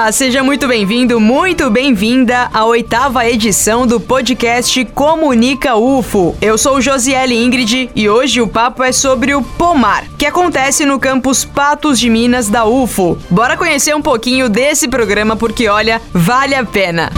[0.00, 6.34] Olá, seja muito bem-vindo, muito bem-vinda à oitava edição do podcast Comunica UFO.
[6.40, 10.98] Eu sou Josiele Ingrid e hoje o papo é sobre o Pomar, que acontece no
[10.98, 13.18] campus Patos de Minas da UFO.
[13.28, 17.12] Bora conhecer um pouquinho desse programa porque, olha, vale a pena.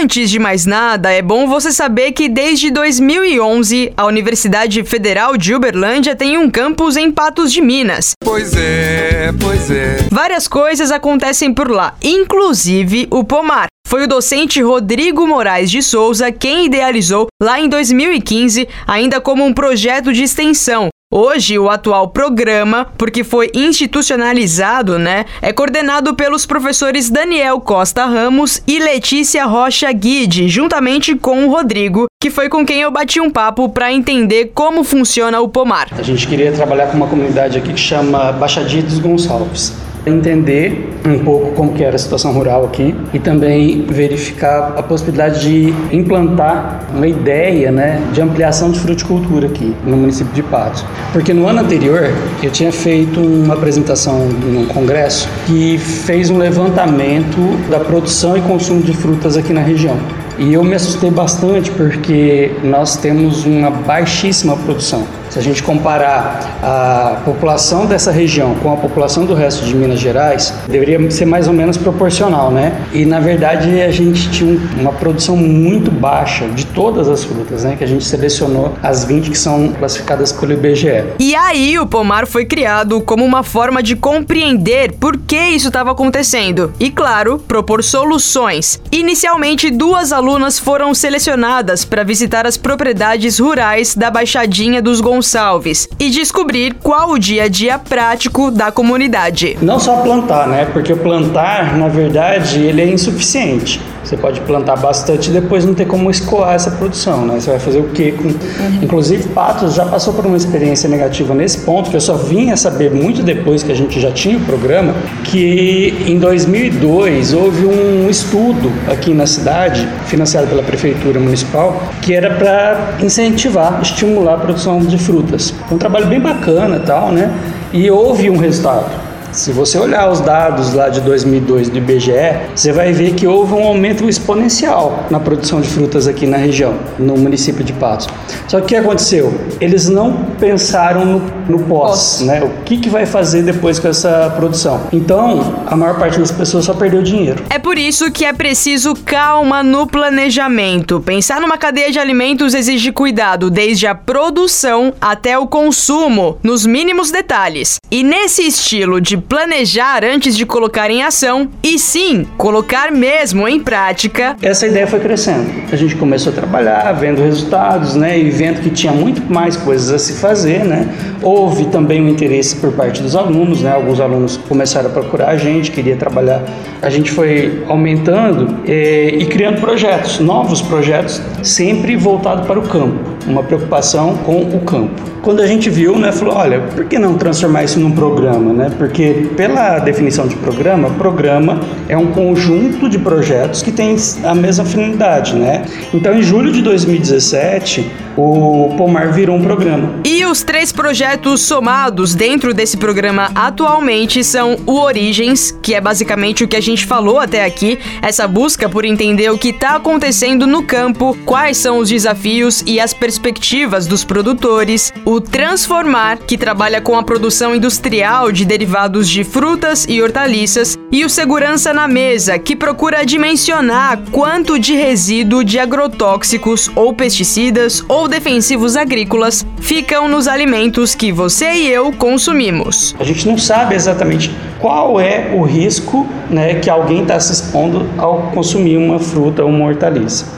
[0.00, 5.52] Antes de mais nada, é bom você saber que desde 2011 a Universidade Federal de
[5.52, 8.12] Uberlândia tem um campus em Patos de Minas.
[8.22, 10.06] Pois é, pois é.
[10.08, 13.66] Várias coisas acontecem por lá, inclusive o pomar.
[13.88, 19.52] Foi o docente Rodrigo Moraes de Souza quem idealizou lá em 2015, ainda como um
[19.52, 27.08] projeto de extensão, Hoje, o atual programa, porque foi institucionalizado, né, é coordenado pelos professores
[27.08, 32.82] Daniel Costa Ramos e Letícia Rocha Guide, juntamente com o Rodrigo, que foi com quem
[32.82, 35.88] eu bati um papo para entender como funciona o pomar.
[35.92, 41.18] A gente queria trabalhar com uma comunidade aqui que chama Baixadinha dos Gonçalves entender um
[41.20, 46.86] pouco como que era a situação rural aqui e também verificar a possibilidade de implantar
[46.94, 50.84] uma ideia né, de ampliação de fruticultura aqui no município de Patos.
[51.12, 52.10] Porque no ano anterior
[52.42, 57.38] eu tinha feito uma apresentação num congresso que fez um levantamento
[57.70, 59.96] da produção e consumo de frutas aqui na região.
[60.38, 65.04] E eu me assustei bastante porque nós temos uma baixíssima produção.
[65.30, 70.00] Se a gente comparar a população dessa região com a população do resto de Minas
[70.00, 72.72] Gerais, deveria ser mais ou menos proporcional, né?
[72.92, 77.76] E na verdade a gente tinha uma produção muito baixa de todas as frutas, né?
[77.76, 81.04] Que a gente selecionou as 20 que são classificadas pelo IBGE.
[81.18, 85.92] E aí o pomar foi criado como uma forma de compreender por que isso estava
[85.92, 88.80] acontecendo e, claro, propor soluções.
[88.90, 95.88] Inicialmente, duas alunas foram selecionadas para visitar as propriedades rurais da Baixadinha dos Gonçalves Gonçalves
[95.98, 99.58] e descobrir qual o dia a dia prático da comunidade.
[99.60, 100.64] Não só plantar, né?
[100.66, 103.80] Porque plantar, na verdade, ele é insuficiente.
[104.08, 107.38] Você pode plantar bastante e depois não ter como escoar essa produção, né?
[107.38, 108.14] Você vai fazer o quê?
[108.16, 108.28] Com...
[108.28, 108.78] Uhum.
[108.82, 112.56] Inclusive, Patos já passou por uma experiência negativa nesse ponto, que eu só vim a
[112.56, 118.08] saber muito depois que a gente já tinha o programa, que em 2002 houve um
[118.08, 124.78] estudo aqui na cidade, financiado pela Prefeitura Municipal, que era para incentivar, estimular a produção
[124.78, 125.52] de frutas.
[125.70, 127.30] Um trabalho bem bacana e tal, né?
[127.74, 129.07] E houve um resultado.
[129.32, 132.12] Se você olhar os dados lá de 2002 do IBGE,
[132.54, 136.74] você vai ver que houve um aumento exponencial na produção de frutas aqui na região,
[136.98, 138.08] no município de Patos.
[138.46, 139.32] Só que o que aconteceu?
[139.60, 141.18] Eles não pensaram no,
[141.48, 142.42] no pós, né?
[142.42, 144.80] O que, que vai fazer depois com essa produção?
[144.92, 147.44] Então, a maior parte das pessoas só perdeu dinheiro.
[147.50, 151.00] É por isso que é preciso calma no planejamento.
[151.00, 157.10] Pensar numa cadeia de alimentos exige cuidado, desde a produção até o consumo, nos mínimos
[157.10, 157.76] detalhes.
[157.90, 163.58] E nesse estilo de planejar antes de colocar em ação e sim colocar mesmo em
[163.58, 164.36] prática.
[164.42, 165.50] Essa ideia foi crescendo.
[165.72, 169.90] A gente começou a trabalhar, vendo resultados, né, e vendo que tinha muito mais coisas
[169.90, 170.86] a se fazer, né.
[171.22, 173.72] Houve também um interesse por parte dos alunos, né.
[173.72, 176.42] Alguns alunos começaram a procurar a gente, queria trabalhar.
[176.82, 182.98] A gente foi aumentando e, e criando projetos, novos projetos, sempre voltado para o campo,
[183.26, 187.18] uma preocupação com o campo quando a gente viu, né, falou, olha, por que não
[187.18, 188.70] transformar isso num programa, né?
[188.76, 194.64] Porque pela definição de programa, programa é um conjunto de projetos que tem a mesma
[194.64, 195.64] finalidade, né?
[195.92, 199.90] Então, em julho de 2017, o Pomar virou um programa.
[200.30, 206.48] Os três projetos somados dentro desse programa atualmente são o Origens, que é basicamente o
[206.48, 210.62] que a gente falou até aqui, essa busca por entender o que está acontecendo no
[210.62, 216.98] campo, quais são os desafios e as perspectivas dos produtores, o Transformar, que trabalha com
[216.98, 222.54] a produção industrial de derivados de frutas e hortaliças, e o Segurança na Mesa, que
[222.54, 230.96] procura dimensionar quanto de resíduo de agrotóxicos ou pesticidas ou defensivos agrícolas ficam nos alimentos
[230.96, 232.92] que você e eu consumimos.
[232.98, 237.88] A gente não sabe exatamente qual é o risco né, que alguém está se expondo
[237.96, 240.34] ao consumir uma fruta ou uma hortaliça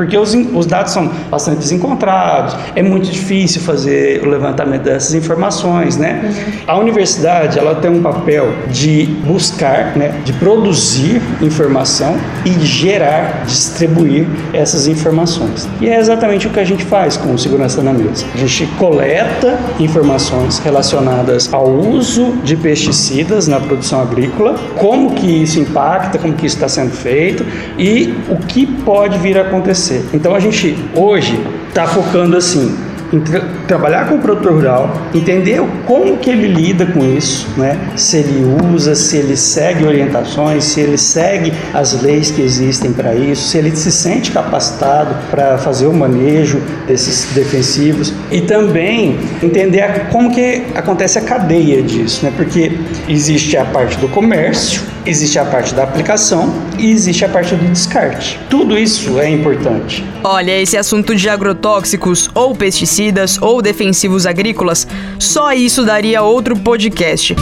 [0.00, 5.98] porque os, os dados são bastante desencontrados, é muito difícil fazer o levantamento dessas informações,
[5.98, 6.22] né?
[6.24, 6.52] Uhum.
[6.66, 12.16] A universidade, ela tem um papel de buscar, né, de produzir informação
[12.46, 15.68] e gerar, distribuir essas informações.
[15.82, 18.24] E é exatamente o que a gente faz com o Segurança na Mesa.
[18.34, 25.60] A gente coleta informações relacionadas ao uso de pesticidas na produção agrícola, como que isso
[25.60, 27.44] impacta, como que isso está sendo feito
[27.78, 31.38] e o que pode vir a acontecer Então a gente hoje
[31.68, 32.76] está focando assim
[33.18, 37.78] tra trabalhar com o produtor rural, entender como que ele lida com isso, né?
[37.96, 43.14] Se ele usa, se ele segue orientações, se ele segue as leis que existem para
[43.14, 50.08] isso, se ele se sente capacitado para fazer o manejo desses defensivos e também entender
[50.10, 52.32] como que acontece a cadeia disso, né?
[52.36, 52.72] Porque
[53.08, 57.64] existe a parte do comércio, existe a parte da aplicação e existe a parte do
[57.68, 58.38] descarte.
[58.48, 60.04] Tudo isso é importante.
[60.22, 62.99] Olha, esse assunto de agrotóxicos ou pesticidas
[63.40, 64.86] ou defensivos agrícolas,
[65.18, 67.34] só isso daria outro podcast.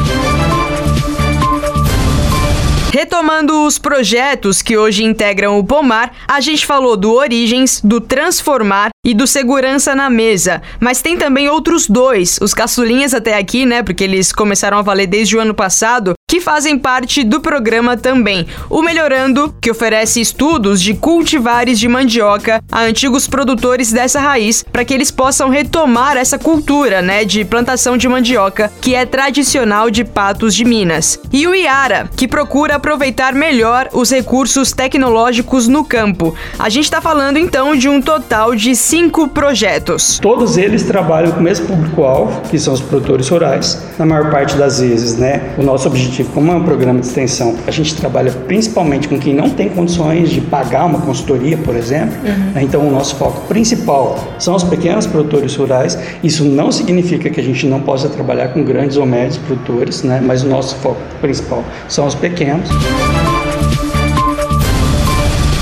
[2.92, 8.88] Retomando os projetos que hoje integram o Pomar, a gente falou do Origens, do Transformar
[9.04, 10.60] e do Segurança na Mesa.
[10.80, 13.82] Mas tem também outros dois, os caçulinhas até aqui, né?
[13.82, 18.46] Porque eles começaram a valer desde o ano passado, que fazem parte do programa também.
[18.68, 24.84] O Melhorando, que oferece estudos de cultivares de mandioca a antigos produtores dessa raiz, para
[24.84, 30.04] que eles possam retomar essa cultura, né, de plantação de mandioca, que é tradicional de
[30.04, 31.18] Patos de Minas.
[31.32, 36.34] E o Iara, que procura aproveitar melhor os recursos tecnológicos no campo.
[36.58, 40.18] A gente está falando então de um total de cinco projetos.
[40.18, 43.82] Todos eles trabalham com o mesmo público-alvo, que são os produtores rurais.
[43.98, 47.54] Na maior parte das vezes, né, o nosso objetivo como é um programa de extensão,
[47.66, 52.16] a gente trabalha principalmente com quem não tem condições de pagar uma consultoria, por exemplo.
[52.24, 52.52] Uhum.
[52.54, 52.62] Né?
[52.62, 55.98] Então, o nosso foco principal são os pequenos produtores rurais.
[56.24, 60.18] Isso não significa que a gente não possa trabalhar com grandes ou médios produtores, né?
[60.24, 62.70] mas o nosso foco principal são os pequenos.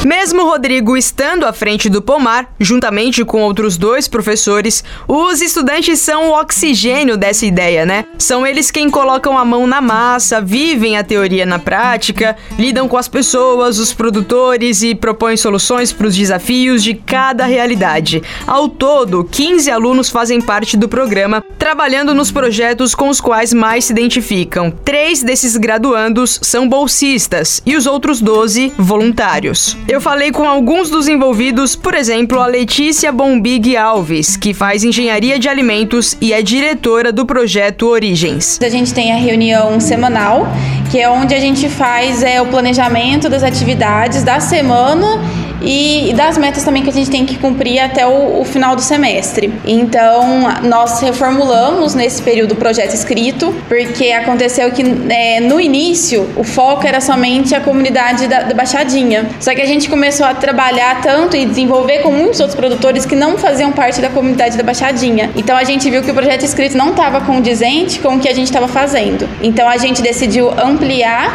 [0.05, 6.31] Mesmo Rodrigo estando à frente do Pomar, juntamente com outros dois professores, os estudantes são
[6.31, 8.05] o oxigênio dessa ideia, né?
[8.19, 12.97] São eles quem colocam a mão na massa, vivem a teoria na prática, lidam com
[12.97, 18.23] as pessoas, os produtores e propõem soluções para os desafios de cada realidade.
[18.47, 23.87] Ao todo, 15 alunos fazem parte do programa, trabalhando nos projetos com os quais mais
[23.87, 24.71] se identificam.
[24.71, 29.77] Três desses graduandos são bolsistas e os outros 12 voluntários.
[29.89, 35.39] Eu falei com alguns dos envolvidos, por exemplo, a Letícia Bombig Alves, que faz engenharia
[35.39, 38.59] de alimentos e é diretora do projeto Origens.
[38.63, 40.47] A gente tem a reunião semanal,
[40.91, 45.21] que é onde a gente faz é, o planejamento das atividades da semana
[45.63, 48.83] e, das metas também que a gente tem que cumprir até o, o final do
[48.83, 49.53] semestre.
[49.65, 56.45] Então, nós reformulamos nesse período o projeto escrito, porque aconteceu que é, no início o
[56.45, 59.27] foco era somente a comunidade da, da Baixadinha.
[59.41, 63.17] Só que a gente começou a trabalhar tanto e desenvolver com muitos outros produtores que
[63.17, 65.31] não faziam parte da comunidade da Baixadinha.
[65.37, 68.35] Então, a gente viu que o projeto escrito não estava condizente com o que a
[68.35, 69.29] gente estava fazendo.
[69.43, 70.76] Então, a gente decidiu ampliar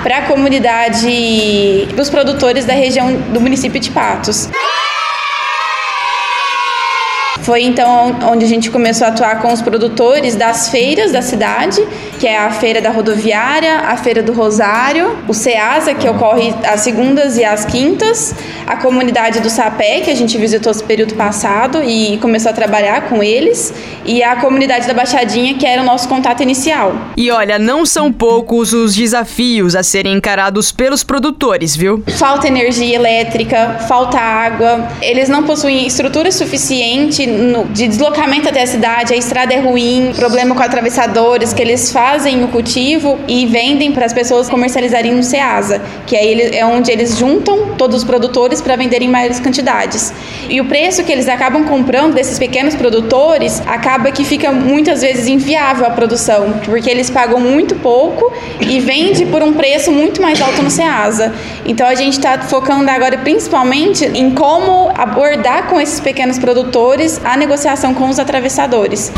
[0.03, 3.91] para a comunidade dos produtores da região do município de.
[3.91, 4.49] Patos.
[7.41, 11.81] Foi então onde a gente começou a atuar com os produtores das feiras da cidade,
[12.19, 16.81] que é a Feira da Rodoviária, a Feira do Rosário, o SEASA, que ocorre às
[16.81, 18.35] segundas e às quintas,
[18.71, 23.09] a comunidade do Sapé, que a gente visitou esse período passado e começou a trabalhar
[23.09, 23.73] com eles,
[24.05, 26.95] e a comunidade da Baixadinha, que era o nosso contato inicial.
[27.17, 32.01] E olha, não são poucos os desafios a serem encarados pelos produtores, viu?
[32.15, 38.67] Falta energia elétrica, falta água, eles não possuem estrutura suficiente no, de deslocamento até a
[38.67, 43.91] cidade, a estrada é ruim, problema com atravessadores, que eles fazem o cultivo e vendem
[43.91, 48.60] para as pessoas comercializarem no Ceasa, que aí é onde eles juntam todos os produtores
[48.61, 50.13] para venderem maiores quantidades.
[50.49, 55.27] E o preço que eles acabam comprando desses pequenos produtores acaba que fica muitas vezes
[55.27, 60.41] inviável a produção, porque eles pagam muito pouco e vende por um preço muito mais
[60.41, 61.33] alto no Ceasa.
[61.65, 67.35] Então a gente está focando agora principalmente em como abordar com esses pequenos produtores a
[67.35, 69.11] negociação com os atravessadores.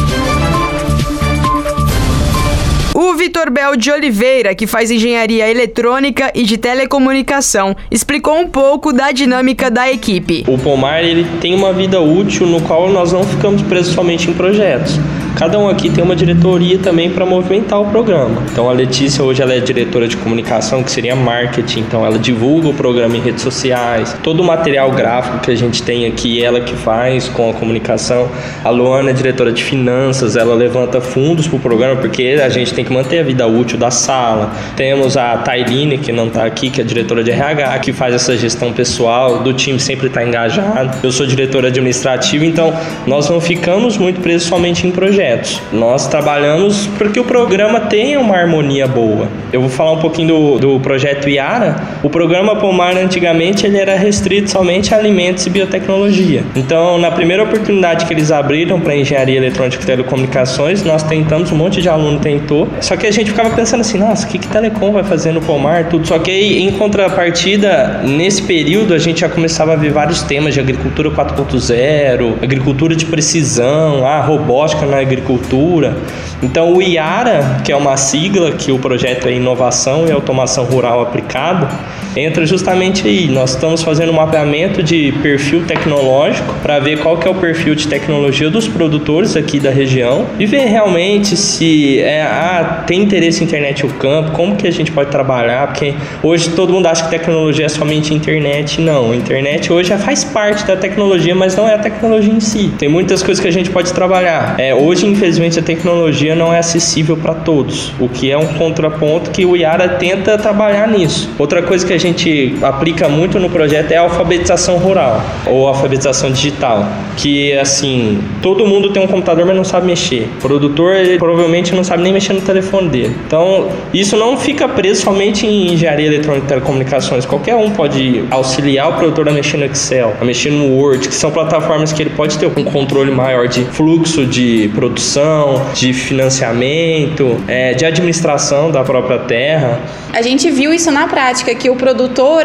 [3.06, 8.94] O Vitor Bel de Oliveira, que faz engenharia eletrônica e de telecomunicação, explicou um pouco
[8.94, 10.46] da dinâmica da equipe.
[10.48, 14.34] O Pomar ele tem uma vida útil no qual nós não ficamos presos somente em
[14.34, 14.98] projetos.
[15.36, 18.44] Cada um aqui tem uma diretoria também para movimentar o programa.
[18.52, 22.70] Então a Letícia hoje ela é diretora de comunicação, que seria marketing, então ela divulga
[22.70, 24.16] o programa em redes sociais.
[24.22, 28.30] Todo o material gráfico que a gente tem aqui, ela que faz com a comunicação.
[28.64, 32.72] A Luana é diretora de finanças, ela levanta fundos para o programa, porque a gente
[32.72, 34.52] tem que manter a vida útil da sala.
[34.76, 38.38] Temos a Tailine, que não está aqui, que é diretora de RH, que faz essa
[38.38, 41.00] gestão pessoal, do time sempre está engajado.
[41.02, 42.72] Eu sou diretora administrativa, então
[43.08, 45.62] nós não ficamos muito presos somente em projetos projetos.
[45.72, 49.28] Nós trabalhamos porque o programa tenha uma harmonia boa.
[49.52, 51.76] Eu vou falar um pouquinho do, do projeto Iara.
[52.04, 56.44] O programa Pomar antigamente ele era restrito somente a alimentos e biotecnologia.
[56.56, 61.56] Então, na primeira oportunidade que eles abriram para engenharia eletrônica e telecomunicações, nós tentamos, um
[61.56, 62.68] monte de aluno tentou.
[62.82, 65.42] Só que a gente ficava pensando assim, nossa, o que, que Telecom vai fazer no
[65.42, 66.08] Pomar, tudo.
[66.08, 70.60] Só que em contrapartida, nesse período a gente já começava a ver vários temas de
[70.60, 75.98] agricultura 4.0, agricultura de precisão, a robótica na agricultura.
[76.42, 81.02] Então, o IARA, que é uma sigla que o projeto é Inovação e Automação Rural
[81.02, 81.68] Aplicado,
[82.16, 83.28] entra justamente aí.
[83.28, 87.76] Nós estamos fazendo um mapeamento de perfil tecnológico para ver qual que é o perfil
[87.76, 93.44] de tecnologia dos produtores aqui da região e ver realmente se é, ah, tem interesse
[93.44, 97.04] em internet o campo, como que a gente pode trabalhar, porque hoje todo mundo acha
[97.04, 98.82] que tecnologia é somente internet.
[98.82, 102.72] Não, internet hoje faz parte da tecnologia, mas não é a tecnologia em si.
[102.78, 104.56] Tem muitas coisas que a gente pode trabalhar.
[104.58, 109.32] É, hoje, infelizmente, a tecnologia não é acessível para todos, o que é um contraponto
[109.32, 111.30] que o Iara tenta trabalhar nisso.
[111.38, 116.32] Outra coisa que a gente aplica muito no projeto é a alfabetização rural ou alfabetização
[116.32, 120.30] digital, que assim, todo mundo tem um computador, mas não sabe mexer.
[120.38, 123.16] O produtor ele, provavelmente não sabe nem mexer no telefone dele.
[123.26, 127.26] Então, isso não fica preso somente em engenharia eletrônica e telecomunicações.
[127.26, 131.16] Qualquer um pode auxiliar o produtor a mexer no Excel, a mexer no Word, que
[131.16, 137.38] são plataformas que ele pode ter um controle maior de fluxo de produção, de financiamento,
[137.48, 139.80] é, de administração da própria terra.
[140.12, 141.93] A gente viu isso na prática, que o produtor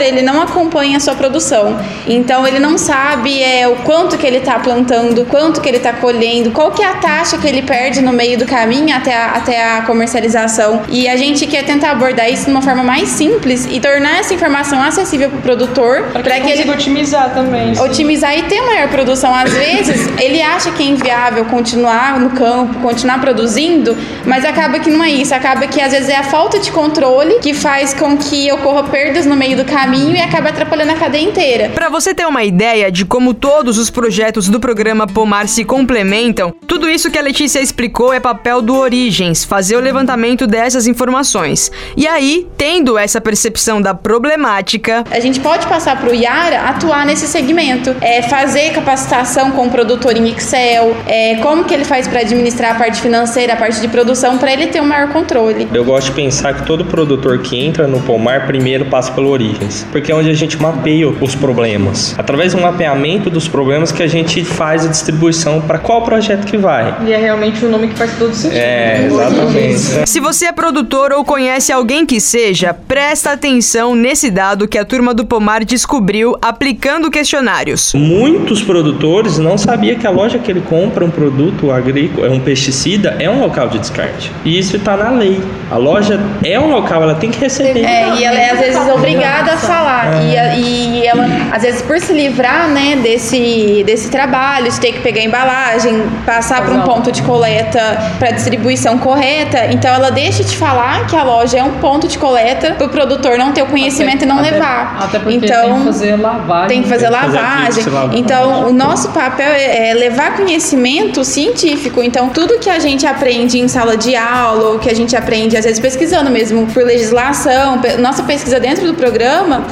[0.02, 1.78] ele não acompanha a sua produção.
[2.06, 5.92] Então ele não sabe é, o quanto que ele está plantando, quanto que ele está
[5.92, 9.26] colhendo, qual que é a taxa que ele perde no meio do caminho até a,
[9.32, 10.82] até a comercialização.
[10.88, 14.34] E a gente quer tentar abordar isso de uma forma mais simples e tornar essa
[14.34, 16.02] informação acessível para o produtor.
[16.12, 17.74] Para que, que, ele otimizar também.
[17.74, 17.82] Sim.
[17.82, 19.34] Otimizar e ter maior produção.
[19.34, 24.90] Às vezes ele acha que é inviável continuar no campo, continuar produzindo, mas acaba que
[24.90, 25.34] não é isso.
[25.34, 29.26] Acaba que às vezes é a falta de controle que faz com que ocorra perdas
[29.26, 31.70] no meio do caminho e acaba atrapalhando a cadeia inteira.
[31.70, 36.52] Para você ter uma ideia de como todos os projetos do programa Pomar se complementam,
[36.66, 41.70] tudo isso que a Letícia explicou é papel do Origens, fazer o levantamento dessas informações.
[41.96, 47.06] E aí, tendo essa percepção da problemática, a gente pode passar para o Yara atuar
[47.06, 52.08] nesse segmento, é fazer capacitação com o produtor em Excel, é, como que ele faz
[52.08, 55.68] para administrar a parte financeira, a parte de produção, para ele ter um maior controle.
[55.72, 59.86] Eu gosto de pensar que todo produtor que entra no pomar primeiro passa pelo Origens,
[59.92, 62.14] porque é onde a gente mapeia os problemas.
[62.18, 66.56] Através do mapeamento dos problemas que a gente faz a distribuição para qual projeto que
[66.56, 66.94] vai.
[67.06, 68.58] E é realmente o nome que faz todo sentido.
[68.58, 70.08] É, exatamente.
[70.08, 74.84] Se você é produtor ou conhece alguém que seja, presta atenção nesse dado que a
[74.84, 77.92] turma do Pomar descobriu aplicando questionários.
[77.94, 82.40] Muitos produtores não sabiam que a loja que ele compra um produto agrícola, é um
[82.40, 84.32] pesticida, é um local de descarte.
[84.44, 85.40] E isso está na lei.
[85.70, 87.84] A loja é um local, ela tem que receber.
[87.84, 90.14] É, e ela é às vezes obrigada a falar.
[90.14, 90.56] É.
[90.56, 95.00] E, e ela, às vezes, por se livrar, né, desse, desse trabalho, de ter que
[95.00, 97.80] pegar a embalagem, passar para um ponto de coleta
[98.18, 102.18] para distribuição correta, então ela deixa de falar que a loja é um ponto de
[102.18, 104.98] coleta para o produtor não ter o conhecimento até, e não até, levar.
[105.00, 106.68] Até porque então, tem que fazer lavagem.
[106.68, 107.84] Tem que fazer lavagem.
[107.84, 112.02] Fazer então, o nosso papel é, é levar conhecimento científico.
[112.02, 115.56] Então, tudo que a gente aprende em sala de aula, ou que a gente aprende,
[115.56, 119.64] às vezes, pesquisando mesmo por legislação, nossa pesquisa dentro do programa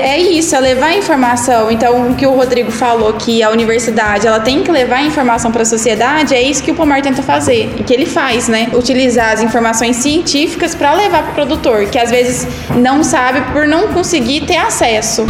[0.00, 1.70] é isso, é levar informação.
[1.70, 5.62] Então, o que o Rodrigo falou que a universidade ela tem que levar informação para
[5.62, 8.70] a sociedade, é isso que o Pomar tenta fazer e que ele faz, né?
[8.72, 12.46] Utilizar as informações científicas para levar para o produtor, que às vezes
[12.76, 15.26] não sabe por não conseguir ter acesso.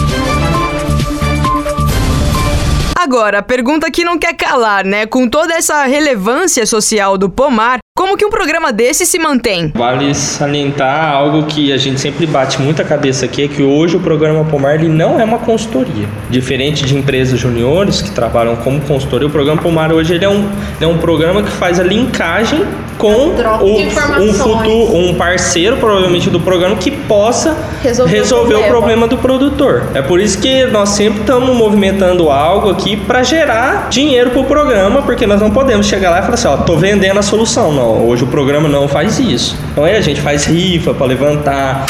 [2.97, 5.07] Agora, a pergunta que não quer calar, né?
[5.07, 9.71] Com toda essa relevância social do pomar, como que um programa desse se mantém?
[9.75, 14.01] Vale salientar algo que a gente sempre bate muita cabeça aqui, é que hoje o
[14.01, 16.09] programa Pomar ele não é uma consultoria.
[16.31, 20.49] Diferente de empresas juniores que trabalham como consultoria, o programa Pomar hoje ele é, um,
[20.81, 22.65] é um programa que faz a linkagem
[22.97, 28.67] com o, um futuro, um parceiro provavelmente do programa que possa resolver, resolver o, problema.
[28.67, 29.09] o, problema.
[29.09, 29.83] do produtor.
[29.95, 34.45] É por isso que nós sempre estamos movimentando algo aqui para gerar dinheiro para o
[34.45, 37.73] programa, porque nós não podemos chegar lá e falar assim, ó, tô vendendo a solução,
[37.73, 39.57] não hoje o programa não faz isso.
[39.73, 41.87] Então é, a gente faz rifa para levantar.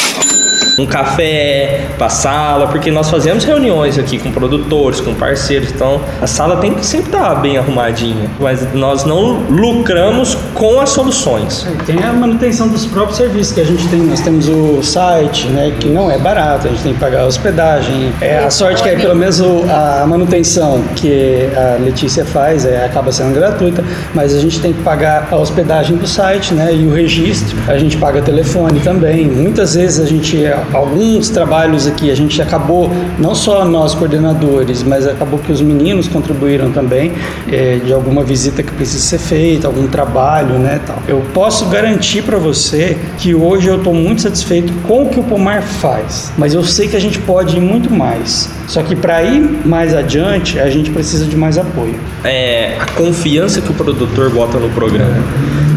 [0.78, 6.26] Um café para sala, porque nós fazemos reuniões aqui com produtores, com parceiros, então a
[6.26, 11.66] sala tem que sempre estar bem arrumadinha, mas nós não lucramos com as soluções.
[11.66, 15.46] É, tem a manutenção dos próprios serviços que a gente tem, nós temos o site,
[15.48, 18.82] né, que não é barato, a gente tem que pagar a hospedagem, é a sorte
[18.82, 23.84] que é pelo menos a manutenção que a Letícia faz é, acaba sendo gratuita,
[24.14, 27.78] mas a gente tem que pagar a hospedagem do site, né, e o registro, a
[27.78, 33.34] gente paga telefone também, muitas vezes a gente alguns trabalhos aqui a gente acabou, não
[33.34, 37.12] só nós coordenadores, mas acabou que os meninos contribuíram também
[37.50, 40.98] é, de alguma visita que precisa ser feita, algum trabalho, né, tal.
[41.06, 45.22] Eu posso garantir para você que hoje eu estou muito satisfeito com o que o
[45.22, 48.48] Pomar faz, mas eu sei que a gente pode ir muito mais.
[48.66, 51.98] Só que para ir mais adiante, a gente precisa de mais apoio.
[52.22, 55.16] É a confiança que o produtor bota no programa.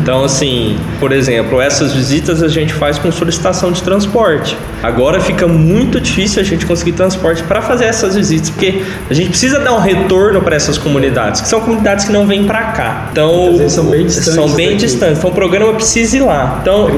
[0.04, 4.58] Então, assim, por exemplo, essas visitas a gente faz com solicitação de transporte.
[4.84, 9.30] Agora fica muito difícil a gente conseguir transporte para fazer essas visitas, porque a gente
[9.30, 13.08] precisa dar um retorno para essas comunidades, que são comunidades que não vêm para cá.
[13.14, 14.34] Então, são bem distantes.
[14.34, 15.20] São bem distantes.
[15.20, 16.60] Então, o programa precisa ir lá.
[16.62, 16.90] Então,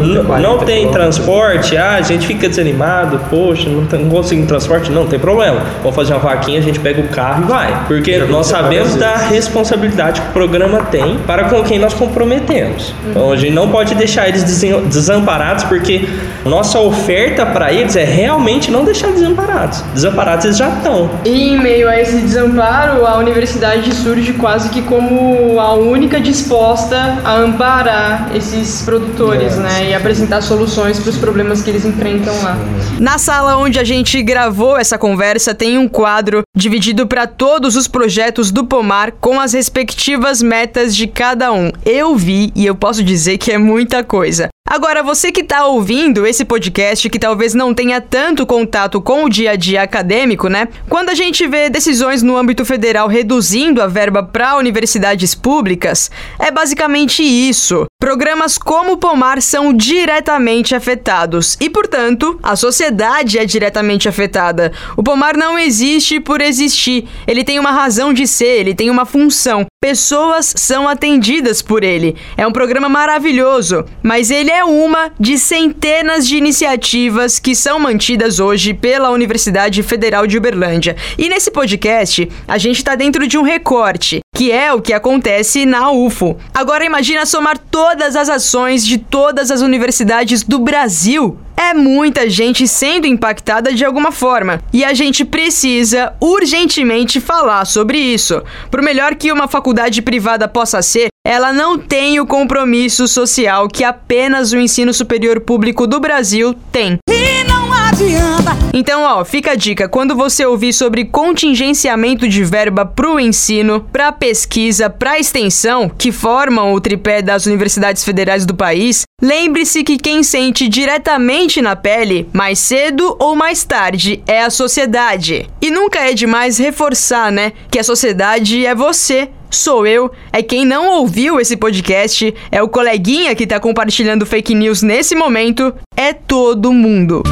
[0.41, 4.89] não tem transporte, ah, a gente fica desanimado, poxa, não, não conseguimos transporte.
[4.91, 5.61] Não, tem problema.
[5.83, 7.85] Vamos fazer uma vaquinha, a gente pega o carro e vai.
[7.85, 12.94] Porque nós sabemos da responsabilidade que o programa tem para com quem nós comprometemos.
[13.09, 16.07] Então a gente não pode deixar eles desamparados, porque
[16.43, 19.81] nossa oferta para eles é realmente não deixar desamparados.
[19.93, 21.09] Desamparados eles já estão.
[21.23, 27.19] E em meio a esse desamparo, a universidade surge quase que como a única disposta
[27.23, 29.89] a amparar esses produtores, né?
[29.89, 32.57] E apresentar soluções para os problemas que eles enfrentam lá.
[32.99, 37.87] Na sala onde a gente gravou essa conversa, tem um quadro dividido para todos os
[37.87, 41.71] projetos do Pomar com as respectivas metas de cada um.
[41.85, 44.49] Eu vi e eu posso dizer que é muita coisa.
[44.67, 49.29] Agora, você que está ouvindo esse podcast, que talvez não tenha tanto contato com o
[49.29, 50.67] dia a dia acadêmico, né?
[50.89, 56.49] Quando a gente vê decisões no âmbito federal reduzindo a verba para universidades públicas, é
[56.49, 57.85] basicamente isso.
[58.01, 64.73] Programas como o Pomar são diretamente afetados e, portanto, a sociedade é diretamente afetada.
[64.97, 69.05] O Pomar não existe por existir, ele tem uma razão de ser, ele tem uma
[69.05, 69.65] função.
[69.81, 72.15] Pessoas são atendidas por ele.
[72.35, 78.39] É um programa maravilhoso, mas ele é uma de centenas de iniciativas que são mantidas
[78.39, 80.95] hoje pela Universidade Federal de Uberlândia.
[81.17, 85.65] E nesse podcast, a gente está dentro de um recorte, que é o que acontece
[85.65, 86.37] na UFO.
[86.53, 92.67] Agora imagina somar todas as ações de todas as universidades do Brasil é muita gente
[92.67, 94.61] sendo impactada de alguma forma.
[94.73, 98.43] E a gente precisa urgentemente falar sobre isso.
[98.69, 103.83] Por melhor que uma faculdade privada possa ser, ela não tem o compromisso social que
[103.83, 106.99] apenas o ensino superior público do Brasil tem.
[107.09, 108.64] E não adianta.
[108.75, 114.11] Então, ó, fica a dica: quando você ouvir sobre contingenciamento de verba pro ensino, pra
[114.11, 120.23] pesquisa, pra extensão, que formam o tripé das universidades federais do país, lembre-se que quem
[120.23, 125.49] sente diretamente na pele, mais cedo ou mais tarde, é a sociedade.
[125.61, 130.65] E nunca é demais reforçar, né, que a sociedade é você sou eu, é quem
[130.65, 136.11] não ouviu esse podcast, é o coleguinha que tá compartilhando fake news nesse momento, é
[136.11, 137.23] todo mundo.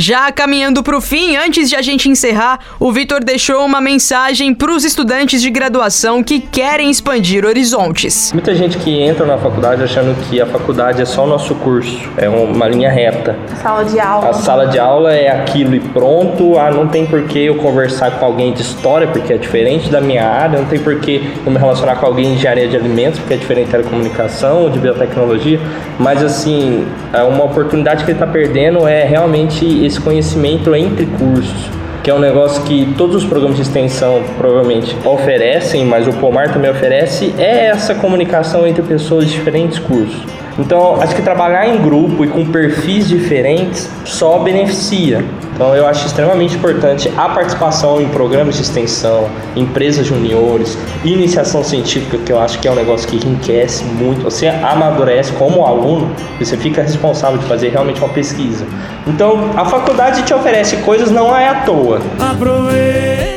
[0.00, 4.54] Já caminhando para o fim, antes de a gente encerrar, o Vitor deixou uma mensagem
[4.54, 8.32] para os estudantes de graduação que querem expandir horizontes.
[8.32, 12.08] Muita gente que entra na faculdade achando que a faculdade é só o nosso curso,
[12.16, 13.38] é uma linha reta.
[13.60, 14.30] Sala de aula.
[14.30, 16.58] A sala de aula é aquilo e pronto.
[16.58, 20.00] Ah, não tem por que eu conversar com alguém de história, porque é diferente da
[20.00, 23.18] minha área, não tem por que eu me relacionar com alguém de engenharia de alimentos,
[23.20, 25.60] porque é diferente da telecomunicação ou de biotecnologia.
[25.98, 31.68] Mas assim, é uma oportunidade que ele está perdendo é realmente esse conhecimento entre cursos,
[32.04, 36.52] que é um negócio que todos os programas de extensão provavelmente oferecem, mas o Pomar
[36.52, 40.22] também oferece, é essa comunicação entre pessoas de diferentes cursos.
[40.58, 45.24] Então, acho que trabalhar em grupo e com perfis diferentes só beneficia.
[45.54, 52.16] Então, eu acho extremamente importante a participação em programas de extensão, empresas juniores, iniciação científica,
[52.16, 54.22] que eu acho que é um negócio que enriquece muito.
[54.22, 58.64] Você amadurece como aluno, você fica responsável de fazer realmente uma pesquisa.
[59.06, 62.00] Então, a faculdade te oferece coisas não é à toa.
[62.18, 63.29] Aproveita.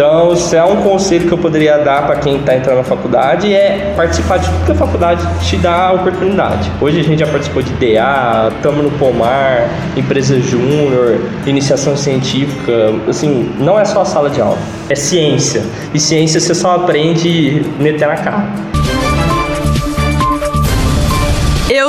[0.00, 3.52] Então, se é um conselho que eu poderia dar para quem está entrando na faculdade
[3.52, 6.72] é participar de tudo que a faculdade te dá a oportunidade.
[6.80, 12.94] Hoje a gente já participou de DA, estamos no Pomar, empresa júnior, iniciação científica.
[13.06, 14.56] Assim, não é só a sala de aula,
[14.88, 15.62] é ciência.
[15.92, 18.79] E ciência você só aprende meter na cara.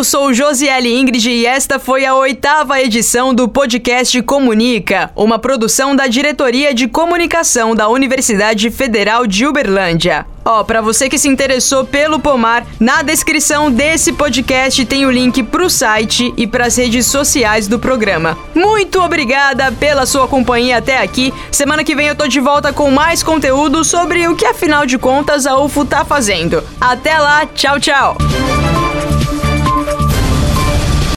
[0.01, 5.95] Eu sou Josiele Ingrid e esta foi a oitava edição do podcast Comunica, uma produção
[5.95, 10.25] da Diretoria de Comunicação da Universidade Federal de Uberlândia.
[10.43, 15.43] Ó, para você que se interessou pelo pomar, na descrição desse podcast tem o link
[15.43, 18.35] pro site e para as redes sociais do programa.
[18.55, 21.31] Muito obrigada pela sua companhia até aqui.
[21.51, 24.97] Semana que vem eu tô de volta com mais conteúdo sobre o que afinal de
[24.97, 26.63] contas a UFO tá fazendo.
[26.81, 28.17] Até lá, tchau, tchau.